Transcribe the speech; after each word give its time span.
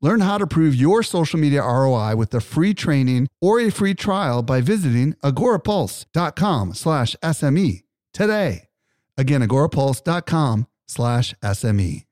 Learn 0.00 0.20
how 0.20 0.38
to 0.38 0.46
prove 0.46 0.74
your 0.74 1.02
social 1.02 1.40
media 1.40 1.62
ROI 1.62 2.14
with 2.16 2.32
a 2.34 2.40
free 2.40 2.72
training 2.72 3.28
or 3.40 3.60
a 3.60 3.70
free 3.70 3.94
trial 3.94 4.42
by 4.42 4.60
visiting 4.60 5.14
agorapulse.com 5.24 6.74
slash 6.74 7.16
SME 7.22 7.82
today. 8.12 8.68
Again, 9.16 9.42
agorapulse.com 9.42 10.66
slash 10.86 11.34
SME. 11.42 12.04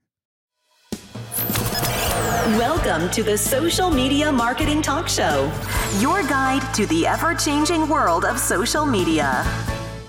Welcome 2.59 3.11
to 3.11 3.23
the 3.23 3.37
Social 3.37 3.91
Media 3.91 4.31
Marketing 4.31 4.81
Talk 4.81 5.09
Show, 5.09 5.53
your 5.99 6.23
guide 6.23 6.75
to 6.75 6.87
the 6.87 7.07
ever 7.07 7.35
changing 7.35 7.89
world 7.89 8.25
of 8.25 8.39
social 8.39 8.87
media. 8.87 9.45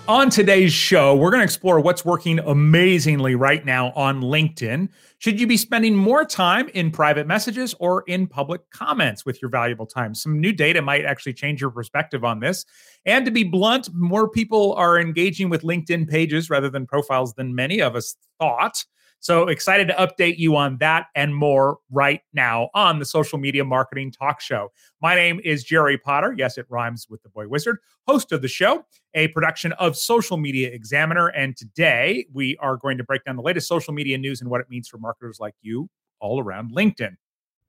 On 0.08 0.30
today's 0.30 0.72
show, 0.72 1.14
we're 1.18 1.32
going 1.32 1.42
to 1.42 1.44
explore 1.44 1.82
what's 1.82 2.06
working 2.06 2.40
amazingly 2.40 3.36
right 3.36 3.66
now 3.66 3.92
on 3.92 4.22
LinkedIn. 4.22 4.88
Should 5.18 5.38
you 5.38 5.46
be 5.46 5.58
spending 5.58 5.98
more 5.98 6.24
time 6.24 6.70
in 6.70 6.92
private 6.92 7.28
messages 7.28 7.76
or 7.82 8.06
in 8.08 8.26
public 8.26 8.62
comments 8.70 9.26
with 9.26 9.42
your 9.42 9.52
valuable 9.52 9.86
time? 9.86 10.16
Some 10.16 10.40
new 10.40 10.54
data 10.54 10.82
might 10.82 11.04
actually 11.04 11.34
change 11.34 11.60
your 11.60 11.72
perspective 11.72 12.24
on 12.24 12.40
this. 12.40 12.66
And 13.06 13.26
to 13.26 13.32
be 13.32 13.44
blunt, 13.44 13.90
more 13.94 14.30
people 14.30 14.76
are 14.76 14.98
engaging 14.98 15.50
with 15.50 15.64
LinkedIn 15.64 16.08
pages 16.08 16.50
rather 16.50 16.70
than 16.70 16.88
profiles 16.88 17.34
than 17.34 17.54
many 17.54 17.82
of 17.82 17.98
us 17.98 18.16
thought. 18.40 18.86
So 19.20 19.48
excited 19.48 19.88
to 19.88 19.94
update 19.96 20.38
you 20.38 20.56
on 20.56 20.78
that 20.78 21.08
and 21.16 21.36
more 21.36 21.80
right 21.92 22.22
now 22.34 22.70
on 22.74 23.00
the 23.00 23.06
Social 23.06 23.40
Media 23.40 23.66
Marketing 23.66 24.12
Talk 24.12 24.40
Show. 24.40 24.72
My 25.02 25.16
name 25.16 25.42
is 25.44 25.64
Jerry 25.64 25.98
Potter. 25.98 26.36
Yes, 26.38 26.58
it 26.58 26.66
rhymes 26.70 27.08
with 27.10 27.24
the 27.24 27.30
Boy 27.30 27.48
Wizard, 27.48 27.80
host 28.08 28.32
of 28.32 28.42
the 28.42 28.48
show, 28.48 28.86
a 29.16 29.28
production 29.30 29.74
of 29.74 29.98
Social 29.98 30.38
Media 30.38 30.70
Examiner. 30.70 31.28
And 31.30 31.58
today 31.58 32.28
we 32.32 32.58
are 32.58 32.78
going 32.78 32.98
to 33.00 33.04
break 33.04 33.24
down 33.24 33.36
the 33.36 33.42
latest 33.42 33.68
social 33.68 33.94
media 33.94 34.18
news 34.18 34.40
and 34.40 34.50
what 34.50 34.62
it 34.62 34.70
means 34.70 34.88
for 34.88 34.98
marketers 34.98 35.40
like 35.40 35.56
you 35.62 35.90
all 36.20 36.40
around 36.40 36.72
LinkedIn. 36.72 37.16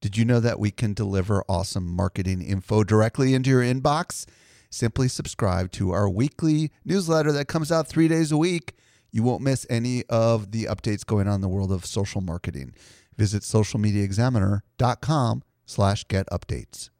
Did 0.00 0.16
you 0.16 0.24
know 0.24 0.40
that 0.40 0.60
we 0.60 0.70
can 0.70 0.94
deliver 0.94 1.44
awesome 1.48 1.86
marketing 1.88 2.40
info 2.40 2.84
directly 2.84 3.34
into 3.34 3.50
your 3.50 3.62
inbox? 3.62 4.26
Simply 4.70 5.08
subscribe 5.08 5.72
to 5.72 5.90
our 5.92 6.08
weekly 6.08 6.70
newsletter 6.84 7.32
that 7.32 7.48
comes 7.48 7.72
out 7.72 7.88
three 7.88 8.06
days 8.06 8.30
a 8.30 8.36
week. 8.36 8.74
You 9.18 9.24
won't 9.24 9.42
miss 9.42 9.66
any 9.68 10.04
of 10.04 10.52
the 10.52 10.66
updates 10.66 11.04
going 11.04 11.26
on 11.26 11.34
in 11.34 11.40
the 11.40 11.48
world 11.48 11.72
of 11.72 11.84
social 11.84 12.20
marketing. 12.20 12.72
Visit 13.16 13.42
socialmediaexaminer.com 13.42 15.42
slash 15.66 16.04
get 16.04 16.28
updates. 16.28 16.90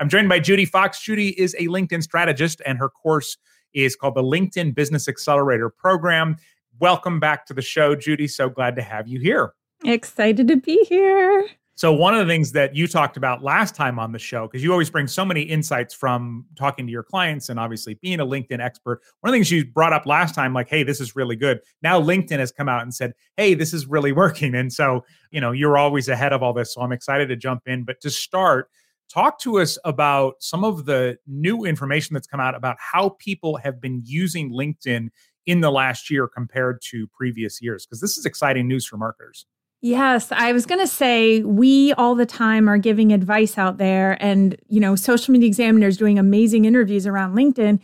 I'm 0.00 0.08
joined 0.08 0.30
by 0.30 0.40
Judi 0.40 0.66
Fox. 0.66 1.00
Judi 1.00 1.34
is 1.36 1.54
a 1.58 1.66
LinkedIn 1.66 2.02
strategist, 2.02 2.62
and 2.64 2.78
her 2.78 2.88
course 2.88 3.36
is 3.74 3.94
called 3.94 4.14
the 4.14 4.22
LinkedIn 4.22 4.74
Business 4.74 5.06
Accelerator 5.06 5.68
Program. 5.68 6.38
Welcome 6.80 7.20
back 7.20 7.44
to 7.44 7.52
the 7.52 7.60
show, 7.60 7.94
Judi. 7.94 8.30
So 8.30 8.48
glad 8.48 8.74
to 8.76 8.82
have 8.82 9.06
you 9.06 9.20
here. 9.20 9.52
Excited 9.84 10.48
to 10.48 10.56
be 10.56 10.82
here. 10.88 11.46
So, 11.76 11.92
one 11.92 12.14
of 12.14 12.24
the 12.24 12.32
things 12.32 12.52
that 12.52 12.76
you 12.76 12.86
talked 12.86 13.16
about 13.16 13.42
last 13.42 13.74
time 13.74 13.98
on 13.98 14.12
the 14.12 14.18
show, 14.18 14.46
because 14.46 14.62
you 14.62 14.70
always 14.70 14.90
bring 14.90 15.08
so 15.08 15.24
many 15.24 15.42
insights 15.42 15.92
from 15.92 16.44
talking 16.56 16.86
to 16.86 16.92
your 16.92 17.02
clients 17.02 17.48
and 17.48 17.58
obviously 17.58 17.94
being 17.94 18.20
a 18.20 18.26
LinkedIn 18.26 18.60
expert, 18.60 19.02
one 19.20 19.28
of 19.28 19.32
the 19.32 19.38
things 19.38 19.50
you 19.50 19.66
brought 19.66 19.92
up 19.92 20.06
last 20.06 20.36
time, 20.36 20.54
like, 20.54 20.68
hey, 20.68 20.84
this 20.84 21.00
is 21.00 21.16
really 21.16 21.34
good. 21.34 21.58
Now, 21.82 22.00
LinkedIn 22.00 22.38
has 22.38 22.52
come 22.52 22.68
out 22.68 22.82
and 22.82 22.94
said, 22.94 23.12
hey, 23.36 23.54
this 23.54 23.74
is 23.74 23.88
really 23.88 24.12
working. 24.24 24.54
And 24.54 24.72
so, 24.72 25.04
you 25.32 25.40
know, 25.40 25.50
you're 25.50 25.76
always 25.76 26.08
ahead 26.08 26.32
of 26.32 26.44
all 26.44 26.52
this. 26.52 26.74
So, 26.74 26.80
I'm 26.80 26.92
excited 26.92 27.28
to 27.28 27.36
jump 27.36 27.62
in. 27.66 27.82
But 27.82 28.00
to 28.02 28.10
start, 28.10 28.70
talk 29.08 29.40
to 29.40 29.58
us 29.58 29.76
about 29.84 30.34
some 30.38 30.62
of 30.62 30.84
the 30.84 31.18
new 31.26 31.64
information 31.64 32.14
that's 32.14 32.28
come 32.28 32.40
out 32.40 32.54
about 32.54 32.76
how 32.78 33.16
people 33.18 33.56
have 33.56 33.80
been 33.80 34.00
using 34.04 34.52
LinkedIn 34.52 35.08
in 35.46 35.60
the 35.60 35.72
last 35.72 36.08
year 36.08 36.28
compared 36.28 36.80
to 36.82 37.08
previous 37.08 37.60
years, 37.60 37.84
because 37.84 38.00
this 38.00 38.16
is 38.16 38.24
exciting 38.24 38.68
news 38.68 38.86
for 38.86 38.96
marketers. 38.96 39.44
Yes, 39.84 40.32
I 40.32 40.52
was 40.52 40.64
going 40.64 40.80
to 40.80 40.86
say 40.86 41.42
we 41.42 41.92
all 41.92 42.14
the 42.14 42.24
time 42.24 42.70
are 42.70 42.78
giving 42.78 43.12
advice 43.12 43.58
out 43.58 43.76
there 43.76 44.16
and 44.18 44.56
you 44.66 44.80
know 44.80 44.96
social 44.96 45.30
media 45.30 45.46
examiners 45.46 45.98
doing 45.98 46.18
amazing 46.18 46.64
interviews 46.64 47.06
around 47.06 47.36
LinkedIn 47.36 47.78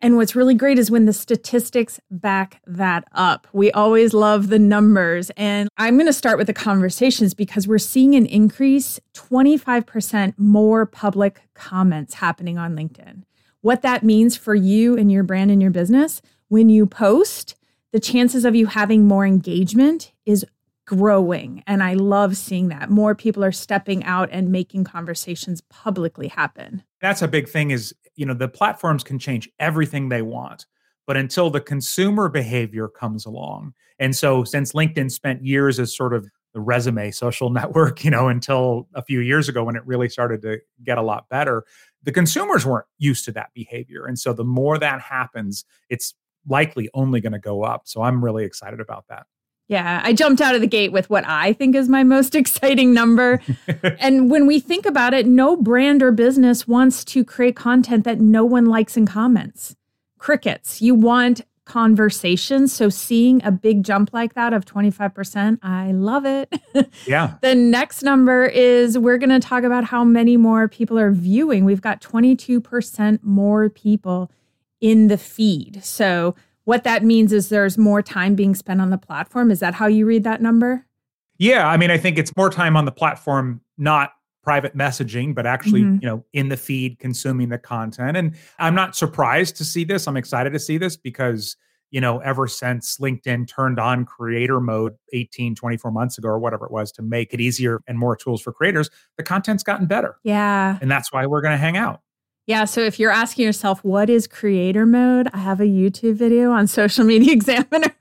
and 0.00 0.16
what's 0.16 0.34
really 0.34 0.54
great 0.54 0.78
is 0.78 0.90
when 0.90 1.04
the 1.04 1.12
statistics 1.12 2.00
back 2.10 2.62
that 2.66 3.04
up. 3.12 3.46
We 3.52 3.70
always 3.72 4.14
love 4.14 4.48
the 4.48 4.58
numbers 4.58 5.30
and 5.36 5.68
I'm 5.76 5.96
going 5.96 6.06
to 6.06 6.14
start 6.14 6.38
with 6.38 6.46
the 6.46 6.54
conversations 6.54 7.34
because 7.34 7.68
we're 7.68 7.76
seeing 7.76 8.14
an 8.14 8.24
increase 8.24 8.98
25% 9.12 10.32
more 10.38 10.86
public 10.86 11.42
comments 11.52 12.14
happening 12.14 12.56
on 12.56 12.74
LinkedIn. 12.74 13.24
What 13.60 13.82
that 13.82 14.02
means 14.02 14.38
for 14.38 14.54
you 14.54 14.96
and 14.96 15.12
your 15.12 15.22
brand 15.22 15.50
and 15.50 15.60
your 15.60 15.70
business 15.70 16.22
when 16.48 16.70
you 16.70 16.86
post 16.86 17.56
the 17.92 18.00
chances 18.00 18.46
of 18.46 18.54
you 18.54 18.66
having 18.66 19.06
more 19.06 19.26
engagement 19.26 20.12
is 20.24 20.46
growing. 20.86 21.62
And 21.66 21.82
I 21.82 21.94
love 21.94 22.36
seeing 22.36 22.68
that. 22.68 22.90
More 22.90 23.14
people 23.14 23.44
are 23.44 23.52
stepping 23.52 24.04
out 24.04 24.28
and 24.32 24.50
making 24.50 24.84
conversations 24.84 25.60
publicly 25.70 26.28
happen. 26.28 26.82
That's 27.00 27.22
a 27.22 27.28
big 27.28 27.48
thing 27.48 27.70
is, 27.70 27.94
you 28.16 28.26
know, 28.26 28.34
the 28.34 28.48
platforms 28.48 29.04
can 29.04 29.18
change 29.18 29.48
everything 29.58 30.08
they 30.08 30.22
want, 30.22 30.66
but 31.06 31.16
until 31.16 31.50
the 31.50 31.60
consumer 31.60 32.28
behavior 32.28 32.88
comes 32.88 33.24
along. 33.24 33.74
And 33.98 34.14
so 34.14 34.44
since 34.44 34.72
LinkedIn 34.72 35.10
spent 35.10 35.44
years 35.44 35.78
as 35.78 35.96
sort 35.96 36.14
of 36.14 36.28
the 36.52 36.60
resume 36.60 37.10
social 37.10 37.50
network, 37.60 38.04
you 38.04 38.10
know, 38.10 38.28
until 38.28 38.88
a 38.94 39.02
few 39.02 39.20
years 39.20 39.48
ago 39.48 39.64
when 39.64 39.76
it 39.76 39.86
really 39.86 40.08
started 40.08 40.42
to 40.42 40.58
get 40.84 40.98
a 40.98 41.02
lot 41.02 41.28
better, 41.28 41.64
the 42.02 42.12
consumers 42.12 42.66
weren't 42.66 42.86
used 42.98 43.24
to 43.26 43.32
that 43.32 43.50
behavior. 43.54 44.06
And 44.06 44.18
so 44.18 44.32
the 44.32 44.44
more 44.44 44.78
that 44.78 45.00
happens, 45.00 45.64
it's 45.88 46.14
likely 46.48 46.90
only 46.94 47.20
going 47.20 47.32
to 47.32 47.38
go 47.38 47.62
up. 47.62 47.82
So 47.84 48.02
I'm 48.02 48.24
really 48.24 48.44
excited 48.44 48.80
about 48.80 49.04
that. 49.08 49.26
Yeah, 49.68 50.00
I 50.04 50.12
jumped 50.12 50.40
out 50.40 50.54
of 50.54 50.60
the 50.60 50.66
gate 50.66 50.92
with 50.92 51.08
what 51.08 51.24
I 51.26 51.52
think 51.54 51.74
is 51.74 51.88
my 51.88 52.04
most 52.04 52.34
exciting 52.34 52.92
number. 52.92 53.40
and 53.98 54.30
when 54.30 54.46
we 54.46 54.60
think 54.60 54.86
about 54.86 55.14
it, 55.14 55.26
no 55.26 55.56
brand 55.56 56.02
or 56.02 56.12
business 56.12 56.68
wants 56.68 57.04
to 57.06 57.24
create 57.24 57.56
content 57.56 58.04
that 58.04 58.20
no 58.20 58.44
one 58.44 58.66
likes 58.66 58.96
and 58.96 59.08
comments. 59.08 59.74
Crickets. 60.18 60.82
You 60.82 60.94
want 60.94 61.42
conversations. 61.64 62.72
So 62.72 62.88
seeing 62.88 63.42
a 63.44 63.50
big 63.50 63.84
jump 63.84 64.12
like 64.12 64.34
that 64.34 64.52
of 64.52 64.64
25%, 64.64 65.58
I 65.62 65.92
love 65.92 66.26
it. 66.26 66.52
Yeah. 67.06 67.34
the 67.42 67.54
next 67.54 68.02
number 68.02 68.44
is 68.44 68.98
we're 68.98 69.18
going 69.18 69.30
to 69.30 69.40
talk 69.40 69.64
about 69.64 69.84
how 69.84 70.04
many 70.04 70.36
more 70.36 70.68
people 70.68 70.98
are 70.98 71.10
viewing. 71.10 71.64
We've 71.64 71.80
got 71.80 72.00
22% 72.00 73.22
more 73.22 73.68
people 73.68 74.30
in 74.80 75.08
the 75.08 75.18
feed. 75.18 75.84
So 75.84 76.34
what 76.64 76.84
that 76.84 77.04
means 77.04 77.32
is 77.32 77.48
there's 77.48 77.76
more 77.76 78.02
time 78.02 78.34
being 78.34 78.54
spent 78.54 78.80
on 78.80 78.90
the 78.90 78.98
platform. 78.98 79.50
Is 79.50 79.60
that 79.60 79.74
how 79.74 79.86
you 79.86 80.06
read 80.06 80.24
that 80.24 80.40
number? 80.40 80.86
Yeah, 81.38 81.66
I 81.66 81.76
mean, 81.76 81.90
I 81.90 81.98
think 81.98 82.18
it's 82.18 82.36
more 82.36 82.50
time 82.50 82.76
on 82.76 82.84
the 82.84 82.92
platform, 82.92 83.60
not 83.76 84.12
private 84.42 84.76
messaging, 84.76 85.34
but 85.34 85.46
actually, 85.46 85.82
mm-hmm. 85.82 85.98
you 86.00 86.08
know, 86.08 86.24
in 86.32 86.48
the 86.48 86.56
feed 86.56 86.98
consuming 86.98 87.48
the 87.48 87.58
content. 87.58 88.16
And 88.16 88.36
I'm 88.58 88.74
not 88.74 88.96
surprised 88.96 89.56
to 89.56 89.64
see 89.64 89.84
this. 89.84 90.06
I'm 90.06 90.16
excited 90.16 90.52
to 90.52 90.58
see 90.58 90.78
this 90.78 90.96
because, 90.96 91.56
you 91.90 92.00
know, 92.00 92.18
ever 92.18 92.46
since 92.48 92.98
LinkedIn 92.98 93.48
turned 93.48 93.78
on 93.78 94.04
creator 94.04 94.60
mode 94.60 94.94
18, 95.12 95.54
24 95.54 95.90
months 95.90 96.18
ago 96.18 96.28
or 96.28 96.38
whatever 96.38 96.66
it 96.66 96.72
was 96.72 96.90
to 96.92 97.02
make 97.02 97.32
it 97.32 97.40
easier 97.40 97.82
and 97.86 97.98
more 97.98 98.16
tools 98.16 98.42
for 98.42 98.52
creators, 98.52 98.90
the 99.16 99.22
content's 99.22 99.62
gotten 99.62 99.86
better. 99.86 100.16
Yeah. 100.24 100.78
And 100.80 100.90
that's 100.90 101.12
why 101.12 101.26
we're 101.26 101.42
going 101.42 101.52
to 101.52 101.58
hang 101.58 101.76
out. 101.76 102.00
Yeah. 102.46 102.64
So 102.64 102.80
if 102.80 102.98
you're 102.98 103.12
asking 103.12 103.44
yourself, 103.44 103.84
what 103.84 104.10
is 104.10 104.26
creator 104.26 104.84
mode? 104.84 105.28
I 105.32 105.38
have 105.38 105.60
a 105.60 105.64
YouTube 105.64 106.14
video 106.14 106.50
on 106.50 106.66
Social 106.66 107.04
Media 107.04 107.32
Examiner 107.34 107.94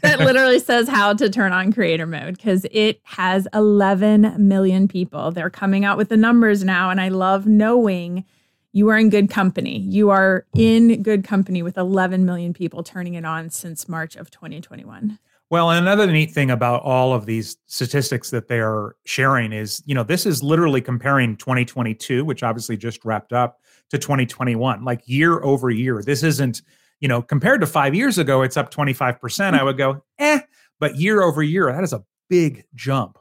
that 0.00 0.18
literally 0.18 0.58
says 0.58 0.88
how 0.88 1.12
to 1.12 1.28
turn 1.28 1.52
on 1.52 1.72
creator 1.72 2.06
mode 2.06 2.38
because 2.38 2.64
it 2.70 3.00
has 3.04 3.46
11 3.52 4.34
million 4.38 4.88
people. 4.88 5.30
They're 5.30 5.50
coming 5.50 5.84
out 5.84 5.98
with 5.98 6.08
the 6.08 6.16
numbers 6.16 6.64
now. 6.64 6.88
And 6.88 7.00
I 7.00 7.08
love 7.08 7.46
knowing 7.46 8.24
you 8.72 8.88
are 8.88 8.96
in 8.96 9.10
good 9.10 9.28
company. 9.28 9.78
You 9.78 10.08
are 10.08 10.46
in 10.54 11.02
good 11.02 11.22
company 11.22 11.62
with 11.62 11.76
11 11.76 12.24
million 12.24 12.54
people 12.54 12.82
turning 12.82 13.14
it 13.14 13.26
on 13.26 13.50
since 13.50 13.88
March 13.88 14.16
of 14.16 14.30
2021. 14.30 15.18
Well, 15.50 15.70
another 15.70 16.06
neat 16.06 16.30
thing 16.30 16.50
about 16.50 16.82
all 16.82 17.12
of 17.12 17.26
these 17.26 17.56
statistics 17.66 18.30
that 18.30 18.46
they 18.46 18.60
are 18.60 18.94
sharing 19.04 19.52
is, 19.52 19.82
you 19.84 19.96
know, 19.96 20.04
this 20.04 20.24
is 20.24 20.44
literally 20.44 20.80
comparing 20.80 21.36
2022, 21.36 22.24
which 22.24 22.44
obviously 22.44 22.76
just 22.76 23.04
wrapped 23.04 23.32
up, 23.32 23.58
to 23.90 23.98
2021, 23.98 24.84
like 24.84 25.02
year 25.06 25.42
over 25.42 25.68
year. 25.68 26.02
This 26.02 26.22
isn't, 26.22 26.62
you 27.00 27.08
know, 27.08 27.20
compared 27.20 27.60
to 27.60 27.66
five 27.66 27.94
years 27.94 28.18
ago, 28.18 28.42
it's 28.42 28.56
up 28.56 28.72
25%. 28.72 29.58
I 29.58 29.62
would 29.62 29.76
go, 29.76 30.02
eh, 30.18 30.40
but 30.78 30.96
year 30.96 31.22
over 31.22 31.42
year, 31.42 31.72
that 31.72 31.82
is 31.82 31.92
a 31.92 32.04
big 32.28 32.64
jump. 32.74 33.18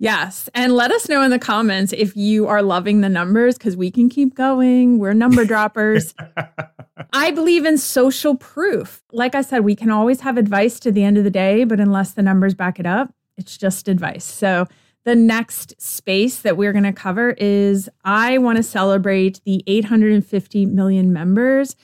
Yes. 0.00 0.48
And 0.54 0.74
let 0.74 0.90
us 0.92 1.08
know 1.08 1.22
in 1.22 1.30
the 1.30 1.38
comments 1.38 1.92
if 1.92 2.16
you 2.16 2.46
are 2.46 2.62
loving 2.62 3.00
the 3.00 3.08
numbers 3.08 3.58
because 3.58 3.76
we 3.76 3.90
can 3.90 4.08
keep 4.08 4.34
going. 4.34 4.98
We're 4.98 5.14
number 5.14 5.44
droppers. 5.46 6.14
I 7.12 7.30
believe 7.30 7.64
in 7.64 7.78
social 7.78 8.36
proof. 8.36 9.02
Like 9.12 9.34
I 9.34 9.42
said, 9.42 9.64
we 9.64 9.74
can 9.74 9.90
always 9.90 10.20
have 10.20 10.36
advice 10.36 10.78
to 10.80 10.92
the 10.92 11.04
end 11.04 11.18
of 11.18 11.24
the 11.24 11.30
day, 11.30 11.64
but 11.64 11.80
unless 11.80 12.12
the 12.12 12.22
numbers 12.22 12.54
back 12.54 12.78
it 12.78 12.86
up, 12.86 13.12
it's 13.36 13.56
just 13.56 13.88
advice. 13.88 14.24
So, 14.24 14.66
the 15.04 15.14
next 15.14 15.80
space 15.80 16.40
that 16.40 16.58
we're 16.58 16.72
going 16.72 16.84
to 16.84 16.92
cover 16.92 17.30
is 17.38 17.88
I 18.04 18.36
want 18.36 18.58
to 18.58 18.62
celebrate 18.62 19.40
the 19.44 19.62
850 19.66 20.66
million 20.66 21.14
members. 21.14 21.76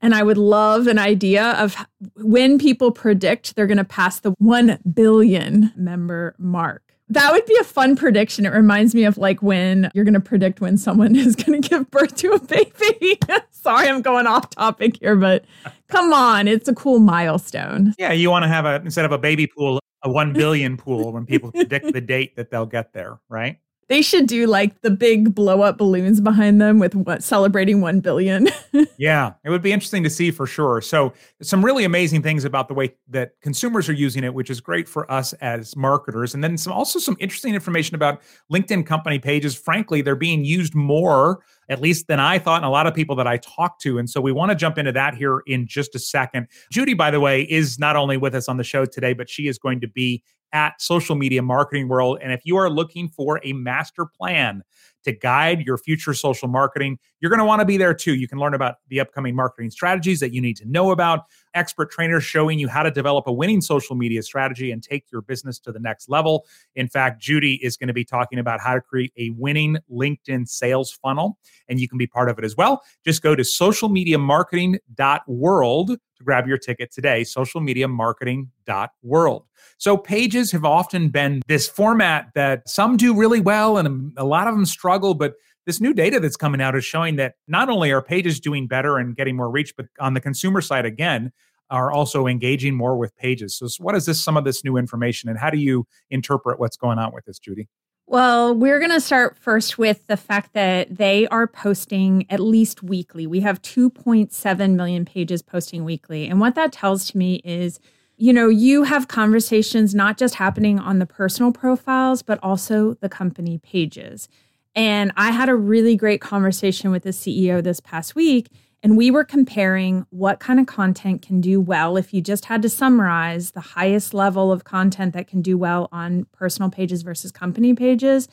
And 0.00 0.14
I 0.14 0.22
would 0.22 0.38
love 0.38 0.86
an 0.86 0.98
idea 0.98 1.50
of 1.58 1.76
when 2.16 2.58
people 2.58 2.90
predict 2.90 3.54
they're 3.54 3.66
going 3.66 3.76
to 3.76 3.84
pass 3.84 4.20
the 4.20 4.32
1 4.38 4.78
billion 4.94 5.74
member 5.76 6.34
mark. 6.38 6.89
That 7.10 7.32
would 7.32 7.44
be 7.44 7.56
a 7.60 7.64
fun 7.64 7.96
prediction. 7.96 8.46
It 8.46 8.52
reminds 8.52 8.94
me 8.94 9.04
of 9.04 9.18
like 9.18 9.42
when 9.42 9.90
you're 9.94 10.04
going 10.04 10.14
to 10.14 10.20
predict 10.20 10.60
when 10.60 10.78
someone 10.78 11.16
is 11.16 11.36
going 11.36 11.60
to 11.60 11.68
give 11.68 11.90
birth 11.90 12.14
to 12.16 12.32
a 12.32 12.40
baby. 12.40 13.18
Sorry, 13.50 13.88
I'm 13.88 14.00
going 14.00 14.26
off 14.26 14.50
topic 14.50 14.98
here, 15.00 15.16
but 15.16 15.44
come 15.88 16.12
on, 16.12 16.48
it's 16.48 16.68
a 16.68 16.74
cool 16.74 17.00
milestone. 17.00 17.94
Yeah, 17.98 18.12
you 18.12 18.30
want 18.30 18.44
to 18.44 18.48
have 18.48 18.64
a 18.64 18.76
instead 18.76 19.04
of 19.04 19.12
a 19.12 19.18
baby 19.18 19.46
pool, 19.46 19.80
a 20.02 20.10
1 20.10 20.32
billion 20.32 20.76
pool 20.76 21.12
when 21.12 21.26
people 21.26 21.52
predict 21.54 21.92
the 21.92 22.00
date 22.00 22.36
that 22.36 22.50
they'll 22.50 22.64
get 22.64 22.92
there, 22.92 23.20
right? 23.28 23.58
They 23.90 24.02
should 24.02 24.28
do 24.28 24.46
like 24.46 24.82
the 24.82 24.90
big 24.92 25.34
blow 25.34 25.62
up 25.62 25.76
balloons 25.76 26.20
behind 26.20 26.60
them 26.60 26.78
with 26.78 26.94
what 26.94 27.24
celebrating 27.24 27.80
1 27.80 27.98
billion. 27.98 28.48
yeah, 28.98 29.32
it 29.44 29.50
would 29.50 29.62
be 29.62 29.72
interesting 29.72 30.04
to 30.04 30.10
see 30.10 30.30
for 30.30 30.46
sure. 30.46 30.80
So, 30.80 31.12
some 31.42 31.64
really 31.64 31.84
amazing 31.84 32.22
things 32.22 32.44
about 32.44 32.68
the 32.68 32.74
way 32.74 32.94
that 33.08 33.32
consumers 33.42 33.88
are 33.88 33.92
using 33.92 34.22
it, 34.22 34.32
which 34.32 34.48
is 34.48 34.60
great 34.60 34.88
for 34.88 35.10
us 35.10 35.32
as 35.34 35.74
marketers. 35.74 36.34
And 36.34 36.44
then 36.44 36.56
some 36.56 36.72
also 36.72 37.00
some 37.00 37.16
interesting 37.18 37.52
information 37.52 37.96
about 37.96 38.22
LinkedIn 38.52 38.86
company 38.86 39.18
pages. 39.18 39.56
Frankly, 39.56 40.02
they're 40.02 40.14
being 40.14 40.44
used 40.44 40.72
more 40.72 41.40
at 41.68 41.80
least 41.80 42.06
than 42.06 42.20
I 42.20 42.38
thought, 42.38 42.58
and 42.58 42.66
a 42.66 42.70
lot 42.70 42.86
of 42.86 42.94
people 42.94 43.16
that 43.16 43.26
I 43.26 43.38
talked 43.38 43.80
to. 43.82 43.98
And 43.98 44.08
so 44.08 44.20
we 44.20 44.30
want 44.30 44.50
to 44.50 44.54
jump 44.54 44.78
into 44.78 44.92
that 44.92 45.14
here 45.14 45.42
in 45.46 45.66
just 45.66 45.96
a 45.96 45.98
second. 45.98 46.46
Judi, 46.72 46.96
by 46.96 47.10
the 47.10 47.18
way, 47.18 47.42
is 47.42 47.76
not 47.76 47.96
only 47.96 48.16
with 48.16 48.36
us 48.36 48.48
on 48.48 48.56
the 48.56 48.64
show 48.64 48.84
today, 48.84 49.14
but 49.14 49.28
she 49.28 49.48
is 49.48 49.58
going 49.58 49.80
to 49.80 49.88
be 49.88 50.22
at 50.52 50.80
Social 50.80 51.14
Media 51.14 51.42
Marketing 51.42 51.88
World. 51.88 52.18
And 52.22 52.32
if 52.32 52.40
you 52.44 52.56
are 52.56 52.70
looking 52.70 53.08
for 53.08 53.40
a 53.44 53.52
master 53.52 54.06
plan 54.06 54.62
to 55.04 55.12
guide 55.12 55.60
your 55.62 55.78
future 55.78 56.12
social 56.12 56.48
marketing, 56.48 56.98
you're 57.20 57.30
going 57.30 57.38
to 57.38 57.44
want 57.44 57.60
to 57.60 57.64
be 57.64 57.76
there 57.78 57.94
too. 57.94 58.14
You 58.14 58.28
can 58.28 58.38
learn 58.38 58.54
about 58.54 58.76
the 58.88 59.00
upcoming 59.00 59.34
marketing 59.34 59.70
strategies 59.70 60.20
that 60.20 60.34
you 60.34 60.42
need 60.42 60.58
to 60.58 60.66
know 60.66 60.90
about, 60.90 61.24
expert 61.54 61.90
trainers 61.90 62.22
showing 62.22 62.58
you 62.58 62.68
how 62.68 62.82
to 62.82 62.90
develop 62.90 63.26
a 63.26 63.32
winning 63.32 63.62
social 63.62 63.96
media 63.96 64.22
strategy 64.22 64.72
and 64.72 64.82
take 64.82 65.06
your 65.10 65.22
business 65.22 65.58
to 65.60 65.72
the 65.72 65.80
next 65.80 66.10
level. 66.10 66.44
In 66.76 66.86
fact, 66.88 67.22
Judi 67.22 67.58
is 67.62 67.78
going 67.78 67.88
to 67.88 67.94
be 67.94 68.04
talking 68.04 68.38
about 68.38 68.60
how 68.60 68.74
to 68.74 68.80
create 68.80 69.12
a 69.16 69.30
winning 69.30 69.78
LinkedIn 69.90 70.46
sales 70.48 70.90
funnel, 70.90 71.38
and 71.68 71.80
you 71.80 71.88
can 71.88 71.96
be 71.96 72.06
part 72.06 72.28
of 72.28 72.38
it 72.38 72.44
as 72.44 72.54
well. 72.56 72.82
Just 73.04 73.22
go 73.22 73.34
to 73.34 73.42
socialmediamarketing.world 73.42 75.96
to 76.20 76.24
grab 76.24 76.46
your 76.46 76.58
ticket 76.58 76.92
today, 76.92 77.22
socialmediamarketing.world. 77.22 79.44
So, 79.78 79.96
pages 79.96 80.52
have 80.52 80.64
often 80.64 81.08
been 81.08 81.42
this 81.48 81.68
format 81.68 82.28
that 82.34 82.68
some 82.68 82.96
do 82.96 83.12
really 83.14 83.40
well 83.40 83.78
and 83.78 84.12
a 84.16 84.24
lot 84.24 84.46
of 84.46 84.54
them 84.54 84.66
struggle, 84.66 85.14
but 85.14 85.34
this 85.66 85.80
new 85.80 85.92
data 85.92 86.20
that's 86.20 86.36
coming 86.36 86.60
out 86.60 86.76
is 86.76 86.84
showing 86.84 87.16
that 87.16 87.34
not 87.48 87.68
only 87.68 87.90
are 87.90 88.02
pages 88.02 88.40
doing 88.40 88.66
better 88.66 88.98
and 88.98 89.16
getting 89.16 89.36
more 89.36 89.50
reach, 89.50 89.74
but 89.76 89.86
on 89.98 90.14
the 90.14 90.20
consumer 90.20 90.60
side, 90.60 90.86
again, 90.86 91.32
are 91.70 91.92
also 91.92 92.26
engaging 92.26 92.74
more 92.74 92.96
with 92.96 93.16
pages. 93.16 93.56
So, 93.56 93.68
what 93.78 93.94
is 93.94 94.06
this, 94.06 94.22
some 94.22 94.36
of 94.36 94.44
this 94.44 94.64
new 94.64 94.76
information, 94.76 95.30
and 95.30 95.38
how 95.38 95.50
do 95.50 95.58
you 95.58 95.86
interpret 96.10 96.60
what's 96.60 96.76
going 96.76 96.98
on 96.98 97.12
with 97.12 97.24
this, 97.24 97.38
Judi? 97.38 97.68
Well, 98.10 98.56
we're 98.56 98.80
going 98.80 98.90
to 98.90 99.00
start 99.00 99.38
first 99.38 99.78
with 99.78 100.08
the 100.08 100.16
fact 100.16 100.52
that 100.54 100.96
they 100.96 101.28
are 101.28 101.46
posting 101.46 102.26
at 102.28 102.40
least 102.40 102.82
weekly. 102.82 103.24
We 103.24 103.38
have 103.38 103.62
2.7 103.62 104.74
million 104.74 105.04
pages 105.04 105.42
posting 105.42 105.84
weekly. 105.84 106.26
And 106.26 106.40
what 106.40 106.56
that 106.56 106.72
tells 106.72 107.06
to 107.12 107.16
me 107.16 107.36
is, 107.44 107.78
you 108.16 108.32
know, 108.32 108.48
you 108.48 108.82
have 108.82 109.06
conversations 109.06 109.94
not 109.94 110.18
just 110.18 110.34
happening 110.34 110.80
on 110.80 110.98
the 110.98 111.06
personal 111.06 111.52
profiles, 111.52 112.20
but 112.22 112.40
also 112.42 112.94
the 112.94 113.08
company 113.08 113.58
pages. 113.58 114.28
And 114.74 115.12
I 115.16 115.30
had 115.30 115.48
a 115.48 115.54
really 115.54 115.94
great 115.94 116.20
conversation 116.20 116.90
with 116.90 117.04
the 117.04 117.10
CEO 117.10 117.62
this 117.62 117.78
past 117.78 118.16
week. 118.16 118.48
And 118.82 118.96
we 118.96 119.10
were 119.10 119.24
comparing 119.24 120.06
what 120.08 120.40
kind 120.40 120.58
of 120.58 120.66
content 120.66 121.20
can 121.20 121.40
do 121.40 121.60
well 121.60 121.98
if 121.98 122.14
you 122.14 122.22
just 122.22 122.46
had 122.46 122.62
to 122.62 122.70
summarize 122.70 123.50
the 123.50 123.60
highest 123.60 124.14
level 124.14 124.50
of 124.50 124.64
content 124.64 125.12
that 125.12 125.28
can 125.28 125.42
do 125.42 125.58
well 125.58 125.88
on 125.92 126.24
personal 126.32 126.70
pages 126.70 127.02
versus 127.02 127.30
company 127.30 127.74
pages. 127.74 128.26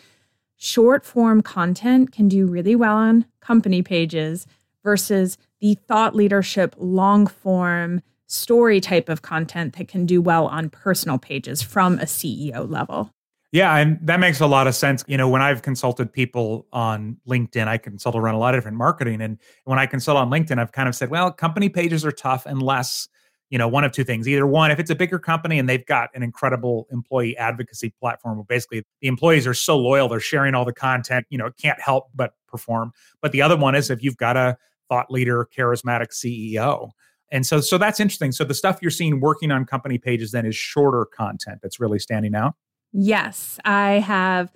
Short 0.56 1.06
form 1.06 1.42
content 1.42 2.14
can 2.14 2.30
do 2.30 2.48
really 2.48 2.76
well 2.76 2.96
on 2.96 3.26
company 3.42 3.82
pages 3.82 4.48
versus 4.84 5.38
the 5.60 5.76
thought 5.76 6.16
leadership, 6.16 6.76
long 6.78 7.28
form, 7.28 8.02
story 8.26 8.80
type 8.80 9.10
of 9.10 9.22
content 9.22 9.76
that 9.78 9.88
can 9.88 10.06
do 10.06 10.22
well 10.22 10.48
on 10.48 10.70
personal 10.70 11.18
pages 11.18 11.62
from 11.62 12.00
a 12.00 12.06
CEO 12.06 12.70
level. 12.70 13.12
Yeah, 13.54 13.76
and 13.78 13.98
that 14.06 14.20
makes 14.20 14.42
a 14.42 14.48
lot 14.48 14.68
of 14.68 14.76
sense. 14.76 15.06
You 15.08 15.16
know, 15.18 15.30
when 15.30 15.42
I've 15.42 15.62
consulted 15.62 16.12
people 16.12 16.68
on 16.74 17.18
LinkedIn, 17.28 17.68
I 17.68 17.78
consult 17.78 18.16
around 18.16 18.36
a 18.36 18.40
lot 18.40 18.54
of 18.54 18.58
different 18.58 18.78
marketing. 18.78 19.22
And 19.22 19.40
when 19.64 19.80
I 19.80 19.86
consult 19.86 20.18
on 20.18 20.30
LinkedIn, 20.30 20.60
I've 20.60 20.74
kind 20.74 20.90
of 20.90 20.96
said, 20.96 21.10
well, 21.10 21.32
company 21.32 21.70
pages 21.70 22.06
are 22.06 22.12
tough 22.12 22.46
unless, 22.46 23.08
you 23.50 23.58
know, 23.58 23.70
one 23.70 23.86
of 23.86 23.94
two 23.94 24.04
things. 24.04 24.28
Either 24.28 24.46
one, 24.46 24.70
if 24.70 24.80
it's 24.80 24.90
a 24.90 24.96
bigger 24.96 25.18
company 25.18 25.60
and 25.60 25.70
they've 25.70 25.86
got 25.86 26.10
an 26.14 26.24
incredible 26.24 26.88
employee 26.92 27.38
advocacy 27.38 27.94
platform 28.02 28.36
where 28.38 28.44
basically 28.44 28.84
the 29.02 29.08
employees 29.08 29.48
are 29.48 29.54
so 29.54 29.78
loyal, 29.78 30.10
they're 30.10 30.20
sharing 30.20 30.54
all 30.54 30.66
the 30.66 30.74
content, 30.74 31.26
you 31.30 31.38
know, 31.38 31.46
it 31.46 31.56
can't 31.56 31.80
help 31.80 32.08
but 32.14 32.34
perform. 32.50 32.92
But 33.22 33.32
the 33.32 33.42
other 33.42 33.56
one 33.56 33.76
is 33.76 33.90
if 33.90 34.04
you've 34.04 34.18
got 34.18 34.36
a 34.36 34.58
thought 34.90 35.10
leader, 35.10 35.48
charismatic 35.58 36.08
CEO. 36.12 36.90
And 37.32 37.46
so 37.46 37.62
so 37.62 37.78
that's 37.78 38.02
interesting. 38.02 38.34
So 38.34 38.44
the 38.44 38.54
stuff 38.54 38.80
you're 38.82 38.92
seeing 38.92 39.22
working 39.22 39.52
on 39.52 39.66
company 39.66 39.98
pages 39.98 40.32
then 40.32 40.46
is 40.46 40.56
shorter 40.56 41.06
content 41.06 41.60
that's 41.62 41.80
really 41.80 42.00
standing 42.00 42.36
out. 42.36 42.56
Yes, 42.94 43.60
I 43.66 44.00
have 44.00 44.52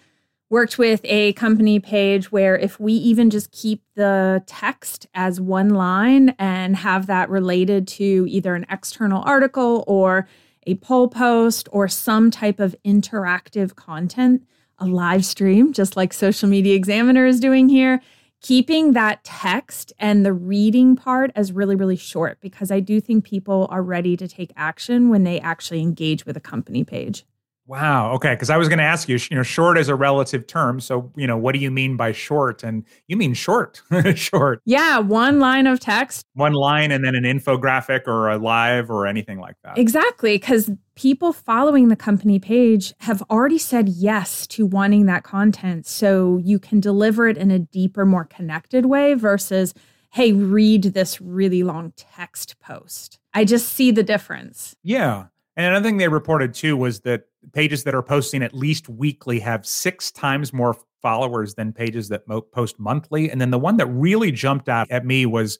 worked 0.49 0.77
with 0.77 0.99
a 1.05 1.31
company 1.33 1.79
page 1.79 2.31
where 2.31 2.57
if 2.57 2.79
we 2.79 2.91
even 2.93 3.29
just 3.29 3.51
keep 3.51 3.83
the 3.95 4.43
text 4.47 5.07
as 5.13 5.39
one 5.39 5.69
line 5.69 6.35
and 6.37 6.75
have 6.75 7.07
that 7.07 7.29
related 7.29 7.87
to 7.87 8.25
either 8.27 8.53
an 8.53 8.65
external 8.69 9.23
article 9.23 9.83
or 9.87 10.27
a 10.67 10.75
poll 10.75 11.07
post 11.07 11.69
or 11.71 11.87
some 11.87 12.29
type 12.29 12.59
of 12.59 12.75
interactive 12.85 13.75
content, 13.75 14.43
a 14.77 14.85
live 14.85 15.23
stream, 15.23 15.71
just 15.71 15.95
like 15.95 16.11
Social 16.11 16.49
Media 16.49 16.75
Examiner 16.75 17.25
is 17.25 17.39
doing 17.39 17.69
here, 17.69 18.01
keeping 18.41 18.91
that 18.91 19.23
text 19.23 19.93
and 19.99 20.25
the 20.25 20.33
reading 20.33 20.95
part 20.95 21.31
as 21.35 21.53
really, 21.53 21.75
really 21.75 21.95
short 21.95 22.41
because 22.41 22.71
I 22.71 22.81
do 22.81 22.99
think 22.99 23.23
people 23.23 23.67
are 23.69 23.83
ready 23.83 24.17
to 24.17 24.27
take 24.27 24.51
action 24.57 25.09
when 25.09 25.23
they 25.23 25.39
actually 25.39 25.81
engage 25.81 26.25
with 26.25 26.35
a 26.35 26.41
company 26.41 26.83
page. 26.83 27.23
Wow. 27.71 28.11
Okay. 28.15 28.33
Because 28.33 28.49
I 28.49 28.57
was 28.57 28.67
going 28.67 28.79
to 28.79 28.83
ask 28.83 29.07
you, 29.07 29.17
you 29.29 29.37
know, 29.37 29.43
short 29.43 29.77
is 29.77 29.87
a 29.87 29.95
relative 29.95 30.45
term. 30.45 30.81
So, 30.81 31.09
you 31.15 31.25
know, 31.25 31.37
what 31.37 31.53
do 31.53 31.59
you 31.59 31.71
mean 31.71 31.95
by 31.95 32.11
short? 32.11 32.63
And 32.63 32.83
you 33.07 33.15
mean 33.15 33.33
short, 33.33 33.81
short. 34.15 34.61
Yeah. 34.65 34.99
One 34.99 35.39
line 35.39 35.67
of 35.67 35.79
text. 35.79 36.25
One 36.33 36.51
line 36.51 36.91
and 36.91 37.05
then 37.05 37.15
an 37.15 37.23
infographic 37.23 38.07
or 38.07 38.27
a 38.27 38.37
live 38.37 38.91
or 38.91 39.07
anything 39.07 39.39
like 39.39 39.55
that. 39.63 39.77
Exactly. 39.77 40.37
Because 40.37 40.69
people 40.95 41.31
following 41.31 41.87
the 41.87 41.95
company 41.95 42.39
page 42.39 42.93
have 42.99 43.23
already 43.29 43.57
said 43.57 43.87
yes 43.87 44.45
to 44.47 44.65
wanting 44.65 45.05
that 45.05 45.23
content. 45.23 45.87
So 45.87 46.41
you 46.43 46.59
can 46.59 46.81
deliver 46.81 47.29
it 47.29 47.37
in 47.37 47.51
a 47.51 47.59
deeper, 47.59 48.05
more 48.05 48.25
connected 48.25 48.87
way 48.87 49.13
versus, 49.13 49.73
hey, 50.09 50.33
read 50.33 50.83
this 50.83 51.21
really 51.21 51.63
long 51.63 51.93
text 51.95 52.59
post. 52.59 53.17
I 53.33 53.45
just 53.45 53.69
see 53.69 53.91
the 53.91 54.03
difference. 54.03 54.75
Yeah. 54.83 55.27
And 55.55 55.67
another 55.67 55.87
thing 55.87 55.97
they 55.97 56.09
reported 56.09 56.53
too 56.53 56.75
was 56.75 56.99
that 57.01 57.27
pages 57.53 57.83
that 57.83 57.95
are 57.95 58.03
posting 58.03 58.43
at 58.43 58.53
least 58.53 58.89
weekly 58.89 59.39
have 59.39 59.65
six 59.65 60.11
times 60.11 60.53
more 60.53 60.75
followers 61.01 61.55
than 61.55 61.73
pages 61.73 62.09
that 62.09 62.27
mo- 62.27 62.41
post 62.41 62.79
monthly. 62.79 63.29
And 63.29 63.41
then 63.41 63.51
the 63.51 63.59
one 63.59 63.77
that 63.77 63.87
really 63.87 64.31
jumped 64.31 64.69
out 64.69 64.89
at 64.91 65.05
me 65.05 65.25
was 65.25 65.59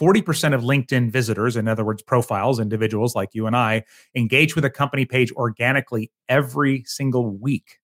40% 0.00 0.54
of 0.54 0.62
LinkedIn 0.62 1.10
visitors, 1.10 1.56
in 1.56 1.68
other 1.68 1.84
words, 1.84 2.02
profiles, 2.02 2.58
individuals 2.58 3.14
like 3.14 3.30
you 3.34 3.46
and 3.46 3.56
I, 3.56 3.84
engage 4.14 4.54
with 4.54 4.64
a 4.64 4.70
company 4.70 5.04
page 5.04 5.32
organically 5.32 6.10
every 6.28 6.82
single 6.86 7.30
week. 7.30 7.78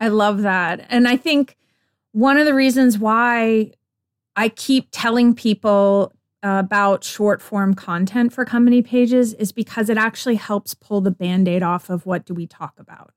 I 0.00 0.08
love 0.08 0.42
that. 0.42 0.84
And 0.88 1.06
I 1.06 1.16
think 1.16 1.56
one 2.12 2.36
of 2.36 2.46
the 2.46 2.54
reasons 2.54 2.98
why 2.98 3.72
I 4.36 4.48
keep 4.48 4.88
telling 4.90 5.34
people 5.34 6.12
about 6.42 7.04
short 7.04 7.40
form 7.40 7.74
content 7.74 8.32
for 8.32 8.44
company 8.44 8.82
pages 8.82 9.32
is 9.34 9.52
because 9.52 9.88
it 9.88 9.96
actually 9.96 10.34
helps 10.36 10.74
pull 10.74 11.00
the 11.00 11.10
band 11.10 11.46
aid 11.48 11.62
off 11.62 11.88
of 11.88 12.04
what 12.06 12.24
do 12.24 12.34
we 12.34 12.46
talk 12.46 12.74
about. 12.78 13.12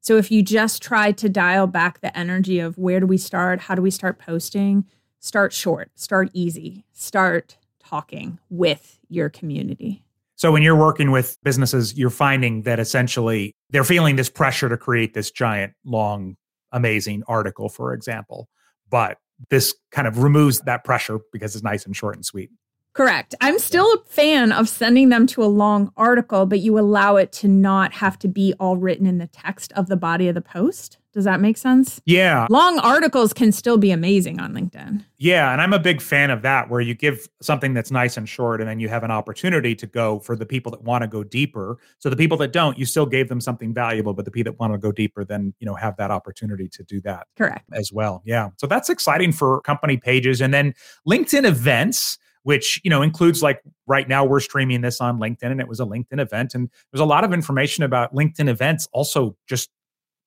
So 0.00 0.16
if 0.16 0.30
you 0.30 0.42
just 0.42 0.82
try 0.82 1.12
to 1.12 1.28
dial 1.28 1.66
back 1.66 2.00
the 2.00 2.16
energy 2.16 2.60
of 2.60 2.78
where 2.78 3.00
do 3.00 3.06
we 3.06 3.18
start, 3.18 3.60
how 3.60 3.74
do 3.74 3.82
we 3.82 3.90
start 3.90 4.18
posting, 4.18 4.84
start 5.18 5.52
short, 5.52 5.90
start 5.94 6.30
easy, 6.32 6.84
start 6.92 7.56
talking 7.84 8.38
with 8.50 8.98
your 9.08 9.28
community. 9.28 10.02
So 10.36 10.52
when 10.52 10.62
you're 10.62 10.76
working 10.76 11.10
with 11.10 11.38
businesses, 11.42 11.96
you're 11.96 12.10
finding 12.10 12.62
that 12.62 12.78
essentially 12.78 13.54
they're 13.70 13.84
feeling 13.84 14.16
this 14.16 14.28
pressure 14.28 14.68
to 14.68 14.76
create 14.76 15.14
this 15.14 15.30
giant 15.30 15.72
long 15.84 16.36
amazing 16.72 17.22
article, 17.26 17.68
for 17.68 17.92
example. 17.94 18.48
But 18.88 19.18
this 19.50 19.74
kind 19.90 20.08
of 20.08 20.22
removes 20.22 20.60
that 20.60 20.84
pressure 20.84 21.18
because 21.32 21.54
it's 21.54 21.64
nice 21.64 21.84
and 21.84 21.96
short 21.96 22.16
and 22.16 22.24
sweet. 22.24 22.50
Correct. 22.94 23.34
I'm 23.42 23.58
still 23.58 23.86
a 23.92 23.98
fan 24.08 24.52
of 24.52 24.70
sending 24.70 25.10
them 25.10 25.26
to 25.28 25.44
a 25.44 25.46
long 25.46 25.92
article, 25.98 26.46
but 26.46 26.60
you 26.60 26.78
allow 26.78 27.16
it 27.16 27.30
to 27.32 27.48
not 27.48 27.92
have 27.92 28.18
to 28.20 28.28
be 28.28 28.54
all 28.58 28.78
written 28.78 29.04
in 29.04 29.18
the 29.18 29.26
text 29.26 29.70
of 29.72 29.88
the 29.88 29.98
body 29.98 30.28
of 30.28 30.34
the 30.34 30.40
post. 30.40 30.96
Does 31.16 31.24
that 31.24 31.40
make 31.40 31.56
sense? 31.56 31.98
Yeah. 32.04 32.46
Long 32.50 32.78
articles 32.80 33.32
can 33.32 33.50
still 33.50 33.78
be 33.78 33.90
amazing 33.90 34.38
on 34.38 34.52
LinkedIn. 34.52 35.02
Yeah. 35.16 35.50
And 35.50 35.62
I'm 35.62 35.72
a 35.72 35.78
big 35.78 36.02
fan 36.02 36.30
of 36.30 36.42
that, 36.42 36.68
where 36.68 36.82
you 36.82 36.94
give 36.94 37.26
something 37.40 37.72
that's 37.72 37.90
nice 37.90 38.18
and 38.18 38.28
short, 38.28 38.60
and 38.60 38.68
then 38.68 38.80
you 38.80 38.90
have 38.90 39.02
an 39.02 39.10
opportunity 39.10 39.74
to 39.76 39.86
go 39.86 40.18
for 40.18 40.36
the 40.36 40.44
people 40.44 40.70
that 40.72 40.82
want 40.82 41.00
to 41.00 41.08
go 41.08 41.24
deeper. 41.24 41.78
So 42.00 42.10
the 42.10 42.16
people 42.16 42.36
that 42.36 42.52
don't, 42.52 42.78
you 42.78 42.84
still 42.84 43.06
gave 43.06 43.30
them 43.30 43.40
something 43.40 43.72
valuable, 43.72 44.12
but 44.12 44.26
the 44.26 44.30
people 44.30 44.52
that 44.52 44.60
want 44.60 44.74
to 44.74 44.78
go 44.78 44.92
deeper 44.92 45.24
then, 45.24 45.54
you 45.58 45.64
know, 45.64 45.74
have 45.74 45.96
that 45.96 46.10
opportunity 46.10 46.68
to 46.68 46.82
do 46.82 47.00
that. 47.00 47.28
Correct. 47.34 47.64
As 47.72 47.90
well. 47.90 48.20
Yeah. 48.26 48.50
So 48.58 48.66
that's 48.66 48.90
exciting 48.90 49.32
for 49.32 49.62
company 49.62 49.96
pages. 49.96 50.42
And 50.42 50.52
then 50.52 50.74
LinkedIn 51.08 51.46
events 51.46 52.18
which 52.42 52.80
you 52.84 52.90
know 52.90 53.02
includes 53.02 53.42
like 53.42 53.60
right 53.88 54.08
now 54.08 54.24
we're 54.24 54.38
streaming 54.38 54.80
this 54.80 55.00
on 55.00 55.18
linkedin 55.18 55.50
and 55.50 55.60
it 55.60 55.66
was 55.66 55.80
a 55.80 55.84
linkedin 55.84 56.20
event 56.20 56.54
and 56.54 56.70
there's 56.92 57.00
a 57.00 57.04
lot 57.04 57.24
of 57.24 57.32
information 57.32 57.82
about 57.82 58.14
linkedin 58.14 58.48
events 58.48 58.86
also 58.92 59.36
just 59.48 59.68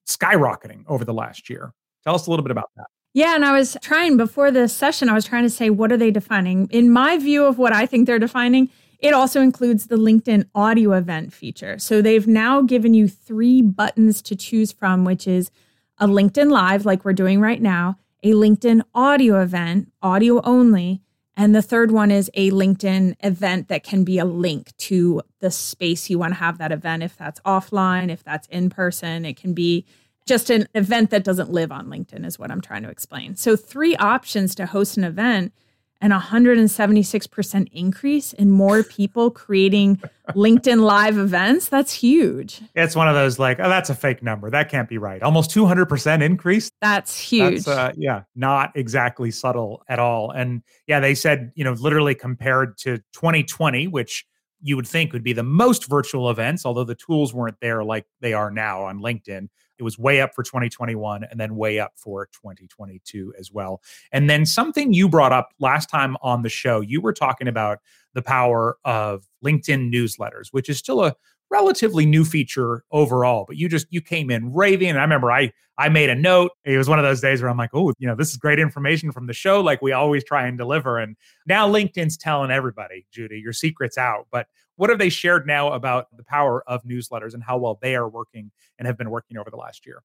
skyrocketing 0.10 0.84
over 0.88 1.06
the 1.06 1.14
last 1.14 1.50
year. 1.50 1.72
Tell 2.04 2.16
us 2.16 2.28
a 2.28 2.30
little 2.30 2.44
bit 2.44 2.52
about 2.52 2.70
that. 2.78 2.88
Yeah, 3.14 3.36
and 3.36 3.44
I 3.44 3.52
was 3.52 3.78
trying 3.82 4.18
before 4.18 4.52
this 4.52 4.76
session, 4.76 5.10
I 5.10 5.14
was 5.14 5.26
trying 5.26 5.44
to 5.44 5.50
say, 5.50 5.70
what 5.70 5.92
are 5.92 5.98
they 5.98 6.12
defining? 6.12 6.68
In 6.72 6.92
my 6.92 7.18
view 7.18 7.46
of 7.46 7.58
what 7.58 7.74
I 7.74 7.86
think 7.86 8.06
they're 8.06 8.20
defining, 8.20 8.70
it 9.00 9.14
also 9.14 9.42
includes 9.42 9.88
the 9.88 9.96
LinkedIn 9.96 10.46
audio 10.54 10.94
event 10.94 11.34
feature. 11.34 11.80
So 11.80 12.02
they've 12.02 12.28
now 12.28 12.62
given 12.62 12.94
you 12.94 13.08
three 13.08 13.62
buttons 13.62 14.22
to 14.24 14.36
choose 14.36 14.72
from, 14.72 15.06
which 15.06 15.28
is 15.28 15.52
a 15.98 16.08
LinkedIn 16.08 16.52
Live, 16.52 16.86
like 16.86 17.04
we're 17.04 17.14
doing 17.14 17.40
right 17.40 17.62
now, 17.62 17.98
a 18.24 18.32
LinkedIn 18.32 18.82
audio 18.94 19.42
event, 19.42 19.92
audio 20.02 20.42
only, 20.44 21.02
and 21.40 21.56
the 21.56 21.62
third 21.62 21.92
one 21.92 22.12
is 22.12 22.30
a 22.34 22.52
LinkedIn 22.52 23.16
event 23.22 23.70
that 23.70 23.86
can 23.86 24.04
be 24.04 24.20
a 24.20 24.26
link 24.26 24.76
to 24.76 25.22
the 25.40 25.50
space 25.50 26.10
you 26.10 26.20
want 26.20 26.34
to 26.34 26.40
have 26.40 26.58
that 26.58 26.74
event. 26.74 27.02
If 27.02 27.16
that's 27.16 27.40
offline, 27.42 28.12
if 28.12 28.26
that's 28.26 28.46
in 28.48 28.70
person, 28.70 29.24
it 29.24 29.38
can 29.38 29.54
be 29.54 29.86
just 30.26 30.50
an 30.50 30.68
event 30.76 31.12
that 31.12 31.24
doesn't 31.24 31.50
live 31.50 31.72
on 31.72 31.88
LinkedIn, 31.88 32.26
is 32.26 32.38
what 32.38 32.52
I'm 32.52 32.60
trying 32.60 32.84
to 32.84 32.90
explain. 32.90 33.38
So, 33.38 33.56
three 33.56 33.96
options 33.96 34.54
to 34.56 34.66
host 34.66 34.98
an 34.98 35.06
event 35.06 35.54
and 36.02 36.14
176% 36.14 37.70
increase 37.74 38.34
in 38.34 38.52
more 38.52 38.84
people 38.84 39.30
creating 39.30 40.02
LinkedIn 40.30 40.82
live 40.82 41.18
events. 41.18 41.68
That's 41.68 41.94
huge. 41.94 42.62
It's 42.76 42.96
one 42.96 43.08
of 43.08 43.16
those 43.16 43.38
like, 43.38 43.60
oh, 43.60 43.68
that's 43.68 43.90
a 43.90 43.96
fake 43.96 44.24
number. 44.24 44.50
That 44.50 44.70
can't 44.70 44.88
be 44.88 44.98
right. 44.98 45.22
Almost 45.22 45.52
200% 45.52 46.22
increase. 46.22 46.72
That's 46.82 47.20
huge. 47.20 47.66
That's, 47.66 47.68
uh, 47.68 47.92
yeah, 47.98 48.24
not 48.36 48.72
exactly 48.76 49.32
subtle 49.32 49.84
at 49.90 50.00
all. 50.00 50.32
And 50.32 50.64
yeah, 50.88 51.00
they 51.00 51.16
said, 51.16 51.52
you 51.56 51.64
know, 51.64 51.74
literally 51.74 52.16
compared 52.16 52.78
to 52.80 52.98
2020, 53.14 53.88
which 53.88 54.26
you 54.62 54.76
would 54.76 54.88
think 54.88 55.14
would 55.14 55.24
be 55.24 55.34
the 55.34 55.44
most 55.44 55.90
virtual 55.90 56.30
events, 56.30 56.66
although 56.66 56.84
the 56.84 56.96
tools 56.96 57.34
weren't 57.34 57.58
there 57.62 57.84
like 57.84 58.06
they 58.22 58.34
are 58.34 58.52
now 58.52 58.84
on 58.84 59.00
LinkedIn. 59.00 59.48
It 59.80 59.84
was 59.84 59.98
way 59.98 60.22
up 60.22 60.36
for 60.36 60.44
2021 60.44 61.24
and 61.24 61.40
then 61.40 61.56
way 61.56 61.80
up 61.80 61.94
for 61.96 62.26
2022 62.28 63.34
as 63.40 63.52
well. 63.52 63.82
And 64.12 64.30
then 64.30 64.46
something 64.46 64.94
you 64.94 65.08
brought 65.08 65.32
up 65.32 65.54
last 65.60 65.90
time 65.90 66.18
on 66.22 66.42
the 66.42 66.50
show, 66.50 66.82
you 66.82 67.02
were 67.02 67.14
talking 67.14 67.48
about 67.48 67.80
the 68.14 68.22
power 68.22 68.78
of 68.84 69.26
LinkedIn 69.44 69.94
newsletters, 69.94 70.48
which 70.52 70.70
is 70.70 70.78
still 70.78 71.04
a 71.04 71.16
relatively 71.52 72.06
new 72.06 72.24
feature 72.24 72.84
overall 72.92 73.44
but 73.48 73.58
you 73.58 73.68
just 73.68 73.88
you 73.90 74.02
came 74.02 74.30
in 74.30 74.54
raving. 74.54 74.90
And 74.90 75.00
i 75.00 75.02
remember 75.02 75.32
i 75.32 75.52
i 75.78 75.90
made 75.90 76.10
a 76.10 76.16
note. 76.16 76.52
It 76.64 76.78
was 76.78 76.88
one 76.88 77.00
of 77.00 77.04
those 77.04 77.22
days 77.22 77.42
where 77.42 77.50
i'm 77.50 77.58
like 77.58 77.72
oh 77.74 77.92
you 77.98 78.08
know 78.08 78.16
this 78.16 78.30
is 78.30 78.38
great 78.38 78.60
information 78.60 79.12
from 79.12 79.28
the 79.28 79.34
show. 79.34 79.62
Like 79.62 79.82
we 79.82 79.92
always 79.92 80.24
try 80.24 80.46
and 80.46 80.58
deliver. 80.58 81.00
And 81.00 81.16
now 81.48 81.68
linkedin's 81.68 82.18
telling 82.18 82.52
everybody 82.52 83.06
Judi 83.16 83.42
your 83.42 83.54
secret's 83.54 83.98
out. 83.98 84.28
But 84.32 84.48
what 84.76 84.90
have 84.90 85.00
they 85.00 85.10
shared 85.10 85.46
now 85.48 85.74
about 85.74 86.16
the 86.16 86.24
power 86.24 86.64
of 86.70 86.84
newsletters 86.84 87.34
and 87.34 87.44
how 87.44 87.58
well 87.58 87.80
they 87.82 87.96
are 87.96 88.08
working 88.08 88.52
and 88.78 88.88
have 88.88 88.98
been 88.98 89.10
working 89.10 89.38
over 89.38 89.50
the 89.50 89.58
last 89.58 89.86
year? 89.86 90.04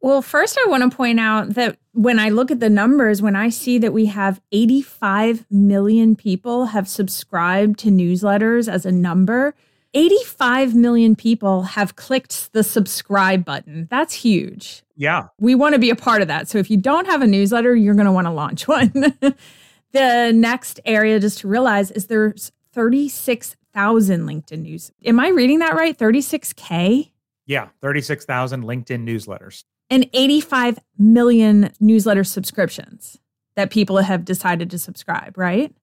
Well, 0.00 0.22
first, 0.22 0.58
I 0.64 0.68
want 0.68 0.90
to 0.90 0.96
point 0.96 1.18
out 1.18 1.50
that 1.54 1.76
when 1.92 2.18
I 2.20 2.28
look 2.28 2.50
at 2.50 2.60
the 2.60 2.70
numbers, 2.70 3.20
when 3.20 3.34
I 3.34 3.48
see 3.48 3.78
that 3.78 3.92
we 3.92 4.06
have 4.06 4.40
85 4.52 5.44
million 5.50 6.14
people 6.14 6.66
have 6.66 6.88
subscribed 6.88 7.78
to 7.80 7.88
newsletters 7.88 8.72
as 8.72 8.86
a 8.86 8.92
number, 8.92 9.54
85 9.94 10.74
million 10.74 11.16
people 11.16 11.62
have 11.62 11.96
clicked 11.96 12.52
the 12.52 12.62
subscribe 12.62 13.44
button. 13.44 13.88
That's 13.90 14.14
huge. 14.14 14.82
Yeah. 14.94 15.28
We 15.40 15.56
want 15.56 15.74
to 15.74 15.80
be 15.80 15.90
a 15.90 15.96
part 15.96 16.22
of 16.22 16.28
that. 16.28 16.48
So 16.48 16.58
if 16.58 16.70
you 16.70 16.76
don't 16.76 17.06
have 17.06 17.22
a 17.22 17.26
newsletter, 17.26 17.74
you're 17.74 17.94
going 17.94 18.06
to 18.06 18.12
want 18.12 18.26
to 18.26 18.32
launch 18.32 18.68
one. 18.68 18.92
the 19.92 20.32
next 20.32 20.78
area 20.84 21.18
just 21.18 21.38
to 21.40 21.48
realize 21.48 21.90
is 21.90 22.06
there's 22.06 22.52
36 22.72 23.56
thousand 23.74 24.26
LinkedIn 24.26 24.62
news. 24.62 24.90
Am 25.04 25.20
I 25.20 25.28
reading 25.28 25.60
that 25.60 25.74
right? 25.74 25.96
36K? 25.96 27.10
Yeah, 27.46 27.68
36,000 27.80 28.64
LinkedIn 28.64 29.06
newsletters. 29.06 29.64
And 29.90 30.08
85 30.12 30.78
million 30.98 31.72
newsletter 31.80 32.24
subscriptions 32.24 33.18
that 33.56 33.70
people 33.70 33.98
have 33.98 34.24
decided 34.24 34.70
to 34.70 34.78
subscribe, 34.78 35.36
right? 35.38 35.74